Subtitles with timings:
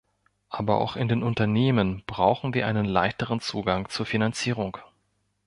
[0.49, 4.79] Aber auch in den Unternehmen brauchen wir einen leichteren Zugang zur Finanzierung.